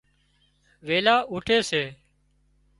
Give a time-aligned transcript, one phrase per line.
[0.85, 1.83] ويلان اُُوٺي سي